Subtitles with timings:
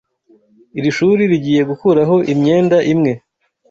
[0.77, 3.13] Iri shuri rigiye gukuraho imyenda imwe.